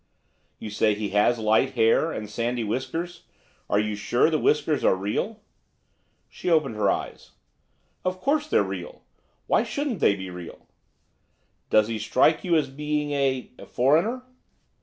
[0.57, 3.25] 'You say he has light hair, and sandy whiskers.
[3.69, 5.41] Are you sure the whiskers are real?'
[6.27, 7.33] She opened her eyes.
[8.03, 9.03] 'Of course they're real.
[9.45, 10.65] Why shouldn't they be real?'
[11.69, 14.23] 'Does he strike you as being a foreigner?